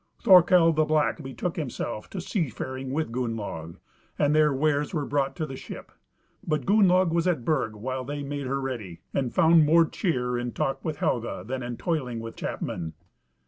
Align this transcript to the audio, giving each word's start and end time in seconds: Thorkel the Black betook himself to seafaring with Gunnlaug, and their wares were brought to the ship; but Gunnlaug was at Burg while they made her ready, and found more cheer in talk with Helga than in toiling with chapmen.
Thorkel 0.23 0.73
the 0.73 0.83
Black 0.83 1.21
betook 1.21 1.57
himself 1.57 2.09
to 2.09 2.19
seafaring 2.21 2.89
with 2.91 3.11
Gunnlaug, 3.11 3.77
and 4.17 4.33
their 4.33 4.51
wares 4.51 4.95
were 4.95 5.05
brought 5.05 5.35
to 5.35 5.45
the 5.45 5.55
ship; 5.55 5.91
but 6.43 6.65
Gunnlaug 6.65 7.11
was 7.13 7.27
at 7.27 7.45
Burg 7.45 7.75
while 7.75 8.03
they 8.03 8.23
made 8.23 8.47
her 8.47 8.59
ready, 8.59 9.01
and 9.13 9.31
found 9.31 9.63
more 9.63 9.85
cheer 9.85 10.39
in 10.39 10.53
talk 10.53 10.83
with 10.83 10.97
Helga 10.97 11.43
than 11.45 11.61
in 11.61 11.77
toiling 11.77 12.19
with 12.19 12.35
chapmen. 12.35 12.93